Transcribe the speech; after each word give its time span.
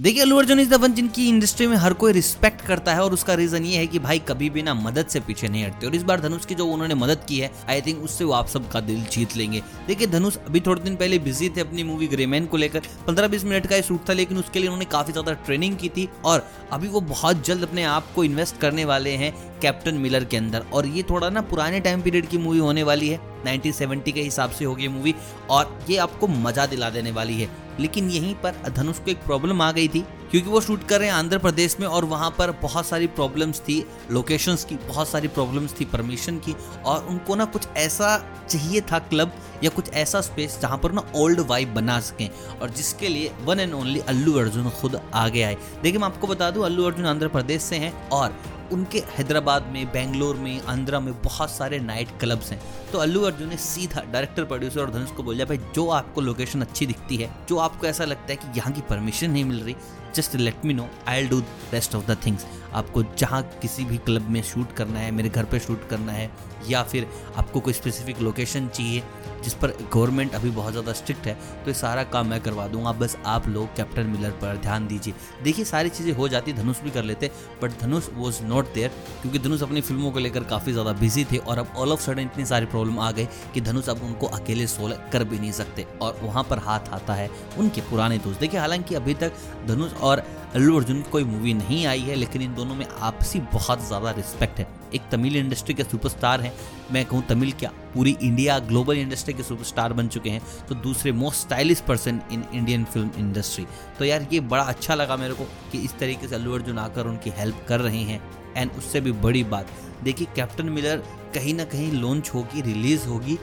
देखिए, 0.00 0.22
Allu 0.22 0.36
Arjun 0.38 0.60
is 0.60 0.68
the 0.70 0.74
one 0.74 0.92
जिनकी 0.94 1.26
industry 1.28 1.66
में 1.66 1.76
हर 1.76 1.92
कोई 1.92 2.12
रिस्पेक्ट 2.12 2.60
करता 2.66 2.92
है 2.94 3.02
और 3.04 3.12
उसका 3.12 3.34
रीजन 3.34 3.64
ये 3.64 3.78
है 3.78 3.86
कि 3.86 3.98
भाई 3.98 4.18
कभी 4.28 4.48
भी 4.50 4.62
ना 4.62 4.74
मदद 4.74 5.06
से 5.06 5.20
पीछे 5.20 5.48
नहीं 5.48 5.64
हटते। 5.64 5.86
और 5.86 5.94
इस 5.94 6.02
बार 6.02 6.20
धनुष 6.20 6.44
की 6.46 6.54
जो 6.54 6.66
उन्होंने 6.66 6.94
मदद 6.94 7.24
की 7.28 7.38
है 7.38 7.50
आई 7.68 7.80
थिंक 7.80 8.02
उससे 8.04 8.24
वो 8.24 8.32
आप 8.32 8.46
सबका 8.48 8.80
दिल 8.80 9.02
जीत 9.06 9.36
लेंगे। 9.36 9.62
देखिए, 9.88 10.06
धनुष 10.06 10.36
अभी 10.38 10.60
थोड़े 10.60 10.80
दिन 10.82 10.96
पहले 10.96 11.18
बिज़ी 11.18 11.48
थे 11.48 11.60
अपनी 11.60 11.82
मूवी 11.84 12.06
ग्रेमैन 12.06 12.46
को 12.46 12.56
लेकर। 12.56 12.82
पंद्रह 13.06 13.28
बीस 13.28 13.44
मिनट 13.44 13.66
का 13.66 13.80
शूट 13.80 14.08
था, 14.08 14.12
लेकिन 14.12 14.38
उसके 14.38 14.58
लिए 14.58 14.68
उन्होंने 14.68 14.84
काफ़ी 14.92 15.12
ज़्यादा 15.12 15.32
ट्रेनिंग 15.46 15.76
की 15.76 15.88
थी 15.88 16.08
और 16.24 16.46
अभी 16.72 16.88
वो 16.88 17.00
बहुत 17.02 17.44
जल्द 17.46 17.62
अपने 17.62 17.84
आप 17.86 18.12
को 18.14 18.24
इन्वेस्ट 18.24 18.60
करने 18.60 18.84
वाले 18.84 19.10
हैं 19.14 19.32
कैप्टन 19.62 19.94
मिलर 19.96 20.24
के 20.24 20.36
अंदर। 20.36 20.64
और 20.72 20.86
ये 20.86 21.02
थोड़ा 21.10 21.30
ना 21.30 21.40
पुराने 21.42 21.80
टाइम 21.80 22.02
पीरियड 22.02 22.28
की 22.28 22.38
मूवी 22.38 22.58
होने 22.58 22.82
वाली 22.82 23.08
है। 23.08 23.29
1970 23.46 24.12
के 24.12 24.22
हिसाब 24.22 24.50
से 24.50 24.64
होगी 24.64 24.88
मूवी 24.88 25.14
और 25.50 25.78
ये 25.90 25.96
आपको 25.96 26.28
मज़ा 26.28 26.66
दिला 26.66 26.90
देने 26.90 27.10
वाली 27.10 27.40
है। 27.40 27.48
लेकिन 27.80 28.10
यहीं 28.10 28.34
पर 28.34 28.70
धनुष 28.70 28.98
को 28.98 29.10
एक 29.10 29.18
प्रॉब्लम 29.18 29.62
आ 29.62 29.72
गई 29.72 29.88
थी। 29.88 30.04
क्योंकि 30.30 30.50
वो 30.50 30.60
शूट 30.60 30.86
कर 30.88 30.98
रहे 30.98 31.08
हैं 31.08 31.14
आंध्र 31.14 31.38
प्रदेश 31.38 31.76
में 31.80 31.86
और 31.86 32.04
वहाँ 32.04 32.30
पर 32.30 32.50
बहुत 32.62 32.86
सारी 32.86 33.06
प्रॉब्लम्स 33.06 33.60
थी 33.60 33.84
लोकेशंस 34.10 34.64
की, 34.64 34.74
बहुत 34.78 35.08
सारी 35.08 35.28
प्रॉब्लम्स 35.28 35.74
थी 35.80 35.84
परमिशन 35.84 36.38
की 36.38 36.54
और 36.86 37.06
उनको 37.06 37.34
ना 37.34 37.44
कुछ 37.44 37.66
ऐसा 37.76 38.16
चाहिए 38.50 38.80
था 38.80 38.98
क्लब 38.98 39.32
या 39.64 39.70
कुछ 39.70 39.90
ऐसा 39.94 40.20
स्पेस 40.20 40.58
जहाँ 40.62 40.78
पर 40.78 40.92
ना 40.92 41.04
ओल्ड 41.16 41.40
वाइब 41.40 41.74
बना 41.74 41.98
सकें 42.00 42.28
और 42.60 42.70
जिसके 42.70 43.08
लिए 43.08 43.32
one 43.42 43.60
and 43.60 43.74
only 43.74 44.00
Allu 44.00 44.38
Arjun 44.38 44.70
खुद 44.70 45.00
आगे 45.14 45.42
आए। 45.42 45.56
देखिए, 45.82 45.98
मैं 45.98 46.08
आपको 46.08 46.26
बता 46.26 46.50
दूँ, 46.50 46.64
अल्लू 46.64 46.86
अर्जुन 46.86 47.06
आंध्र 47.06 47.28
प्रदेश 47.28 47.62
से 47.62 47.76
हैं 47.76 48.08
और 48.08 48.34
उनके 48.72 48.98
हैदराबाद 48.98 49.66
में, 49.66 49.86
बेंगलोर 49.86 50.36
में, 50.36 50.60
आंध्रा 50.60 51.00
में 51.00 51.12
बहुत 51.22 51.50
सारे 51.50 51.78
नाइट 51.78 52.08
क्लब्स 52.20 52.50
हैं। 52.52 52.60
तो 52.92 52.98
अल्लू 52.98 53.22
अर्जुन 53.22 53.48
ने 53.48 53.56
सीधा 53.56 54.02
डायरेक्टर 54.12 54.44
प्रोड्यूसर 54.44 54.80
और 54.80 54.90
धनुष 54.90 55.10
को 55.10 55.22
बोला, 55.22 55.44
भाई, 55.44 55.58
जो 55.74 55.88
आपको 55.88 56.20
लोकेशन 56.20 56.60
अच्छी 56.60 56.86
दिखती 56.86 57.16
है, 57.16 57.30
जो 57.48 57.56
आपको 57.58 57.86
ऐसा 57.86 58.04
लगता 58.04 58.26
है 58.30 58.36
कि 58.36 58.58
यहाँ 58.58 58.72
की 58.72 58.80
परमिशन 58.80 59.30
नहीं 59.30 59.44
मिल 59.44 59.60
रही 59.60 59.76
just 60.20 60.36
let 60.36 60.64
me 60.64 60.74
know 60.74 60.88
I 61.08 61.26
do 61.28 61.42
rest 61.72 61.94
of 61.94 62.06
the 62.06 62.18
things 62.26 62.46
आपको 62.74 63.02
जहाँ 63.18 63.42
किसी 63.62 63.84
भी 63.84 63.96
क्लब 63.98 64.28
में 64.30 64.42
शूट 64.42 64.72
करना 64.72 64.98
है, 64.98 65.10
मेरे 65.10 65.28
घर 65.28 65.44
पे 65.44 65.58
शूट 65.60 65.88
करना 65.88 66.12
है, 66.12 66.30
या 66.68 66.82
फिर 66.82 67.06
आपको 67.36 67.60
कोई 67.60 67.72
स्पेसिफिक 67.72 68.20
लोकेशन 68.20 68.68
चाहिए 68.68 69.02
जिस 69.44 69.54
पर 69.54 69.72
गवर्नमेंट 69.92 70.34
अभी 70.34 70.50
बहुत 70.50 70.72
ज़्यादा 70.72 70.92
स्ट्रिक्ट 70.92 71.26
है 71.26 71.34
तो 71.34 71.70
ये 71.70 71.74
सारा 71.74 72.02
काम 72.06 72.26
मैं 72.26 72.40
करवा 72.40 72.66
दूँगा। 72.68 72.92
बस 72.92 73.16
आप 73.26 73.48
लोग 73.48 73.74
कैप्टन 73.76 74.06
मिलर 74.06 74.30
पर 74.40 74.56
ध्यान 74.56 74.86
दीजिए। 74.86 75.14
देखिए, 75.44 75.64
सारी 75.64 75.88
चीज़ें 75.90 76.12
हो 76.14 76.28
जाती, 76.28 76.52
धनुष 76.52 76.80
भी 76.80 76.90
कर 76.90 77.04
लेते 77.04 77.30
but 77.62 77.78
Dhanush 77.80 78.08
was 78.14 78.42
not 78.44 78.72
there 78.74 78.88
क्योंकि 79.22 79.38
धनुष 79.38 79.62
अपनी 79.62 79.80
फ़िल्मों 79.80 80.12
को 80.12 80.18
लेकर 80.18 80.44
काफ़ी 80.44 80.72
ज़्यादा 80.72 80.92
बिज़ी 81.00 81.24
थे 81.32 81.36
और 81.38 81.58
अब 81.58 81.72
ऑल 81.76 81.92
ऑफ़ 81.92 82.00
सडन 82.00 82.22
इतनी 82.22 82.44
सारी 82.46 82.66
प्रॉब्लम 82.66 82.98
आ 82.98 83.10
गई 83.10 83.26
कि 83.54 83.60
धनुष 83.60 83.88
अब 83.88 84.02
उनको 84.04 84.26
अकेले 84.28 84.66
सोल 84.66 84.92
कर 85.12 85.24
भी 85.24 85.38
नहीं 85.38 85.52
सकते। 85.52 85.86
और 86.02 86.20
वहाँ 86.22 86.44
पर 86.50 86.58
हाथ 86.60 86.92
आता 86.94 87.14
है 87.14 87.30
उनके 87.58 87.80
पुराने 87.80 88.18
दोस्त। 88.18 88.40
देखिए, 88.40 88.60
हालाँकि 88.60 88.94
अभी 88.94 89.14
तक 89.14 89.32
धनुष 89.66 89.94
और 89.94 90.09
अल्लू 90.18 90.76
अर्जुन 90.76 91.00
की 91.02 91.10
कोई 91.10 91.24
मूवी 91.24 91.52
नहीं 91.54 91.84
आई 91.86 92.00
है, 92.00 92.14
लेकिन 92.14 92.42
इन 92.42 92.54
दोनों 92.54 92.74
में 92.74 92.86
आपसी 92.88 93.40
बहुत 93.52 93.86
ज़्यादा 93.86 94.10
रिस्पेक्ट 94.10 94.58
है। 94.58 94.66
एक 94.94 95.02
तमिल 95.10 95.36
इंडस्ट्री 95.36 95.74
के 95.74 95.84
सुपरस्टार 95.84 96.40
हैं, 96.40 96.52
मैं 96.92 97.04
कहूँ 97.06 97.22
तमिल 97.26 97.52
क्या, 97.52 97.70
पूरी 97.94 98.16
इंडिया 98.22 98.58
ग्लोबल 98.60 98.98
इंडस्ट्री 98.98 99.34
के 99.34 99.42
सुपरस्टार 99.42 99.92
बन 99.92 100.08
चुके 100.08 100.30
हैं 100.30 100.42
तो 100.68 100.74
दूसरे 100.76 101.12
most 101.12 101.40
stylish 101.40 101.80
person 101.88 102.20
in 102.32 102.44
Indian 102.54 102.84
film 102.84 103.10
industry 103.18 103.66
तो 103.98 104.04
यार, 104.04 104.26
ये 104.32 104.40
बड़ा 104.42 104.62
अच्छा 104.64 104.94
लगा 104.94 105.16
मेरे 105.16 105.34
को 105.34 105.44
कि 105.72 105.78
इस 105.78 105.98
तरीके 105.98 106.28
से 106.28 106.34
अल्लू 106.34 106.54
अर्जुन 106.54 106.78
आकर 106.78 107.06
उनकी 107.06 107.30
हेल्प 107.38 107.64
कर 107.68 107.80
रहे 107.80 108.02
हैं 108.02 108.20
एंड 108.56 108.70
उससे 108.78 109.00
भी 109.00 109.12
बड़ी 109.22 109.44
बात, 109.46 109.66
देखिए 110.04 110.26
कैप्टन 110.36 110.68
मिलर 110.70 111.04
कहीं 111.34 111.54
ना 111.54 111.64
कहीं 111.66 111.92
लॉन्च 111.92 112.30
होगी 112.34 112.60
रिलीज़ 112.62 113.06
होगी 113.08 113.38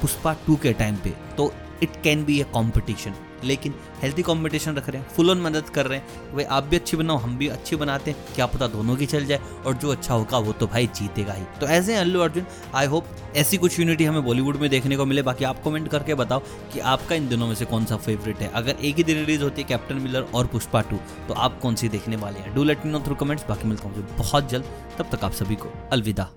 पुष्पा 0.00 0.32
टू 0.46 0.56
के 0.56 0.72
टाइम 0.74 0.96
पे 0.96 1.10
तो 1.36 1.52
it 1.82 2.02
can 2.04 2.24
be 2.24 2.40
a 2.40 2.44
competition 2.52 3.14
लेकिन 3.44 3.74
हेल्थी 4.02 4.22
कॉम्पिटिशन 4.22 4.74
रख 4.74 4.88
रहे 4.88 5.00
हैं 5.02 5.08
फुल 5.08 5.30
ऑन 5.30 5.40
मदद 5.40 5.68
कर 5.68 5.86
रहे 5.86 5.98
हैं। 5.98 6.34
भाई 6.34 6.44
आप 6.46 6.64
भी 6.64 6.76
अच्छी 6.76 6.96
बनाओ, 6.96 7.16
हम 7.16 7.36
भी 7.38 7.48
अच्छी 7.48 7.76
बनाते 7.76 8.10
हैं। 8.10 8.34
क्या 8.34 8.46
पता 8.46 8.66
दोनों 8.66 8.96
की 8.96 9.06
चल 9.06 9.24
जाए 9.24 9.40
और 9.66 9.74
जो 9.74 9.90
अच्छा 9.92 10.14
होगा 10.14 10.38
वो 10.38 10.52
तो 10.52 10.66
भाई 10.66 10.86
जीतेगा 10.96 11.32
ही। 11.32 11.44
तो 11.60 11.66
ऐसे 11.68 11.96
अल्लू, 11.96 12.20
अर्जुन 12.20 12.46
आई 12.74 12.86
होप 12.86 13.06
ऐसी 13.36 13.56
कुछ 13.56 13.78
यूनिटी 13.80 14.04
हमें 14.04 14.24
बॉलीवुड 14.24 14.56
में 14.56 14.68
देखने 14.70 14.96
को 14.96 15.04
मिले। 15.06 15.22
बाकी 15.22 15.44
आप 15.44 15.62
कमेंट 15.64 15.88
करके 15.88 16.14
बताओ 16.14 16.42
कि 16.72 16.80
आपका 16.80 17.14
इन 17.14 17.28
दिनों 17.28 17.46
में 17.46 17.54
से 17.54 17.64
कौन 17.64 17.84
सा 17.84 17.96
फेवरेट 17.98 18.38
है। 18.38 18.50
अगर 18.54 18.76
एक 18.80 18.96
ही 18.96 19.04
दिन 19.04 19.16
रिलीज़ 19.16 19.42
होती 19.42 19.62
है 19.62 19.68
कैप्टन 19.68 19.96
मिलर 19.98 20.26
और 20.34 20.46
पुष्पा 20.46 20.80
टू 20.80 20.96
तो 21.28 21.34
आप 21.34 21.60
कौन 21.60 21.74
सी 21.74 21.88
देखने 21.88 22.16
वाले 22.16 22.38
हैं? 22.38 22.54
Do 22.54 22.64
let 22.64 22.86
me 22.86 22.92
know 22.92 23.00
through 23.00 23.14
comments 23.14 23.46
बाकी 23.48 23.68
मिलता 23.68 23.88
हूँ 23.88 24.06
बहुत 24.18 24.50
जल्द। 24.50 24.74
तब 24.98 25.16
तक 25.16 25.24
आप 25.24 25.32
सभी 25.32 25.54
को 25.54 25.72
अलविदा। 25.92 26.30